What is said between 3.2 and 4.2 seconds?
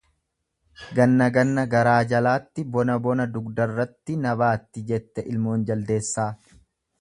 dugdarratti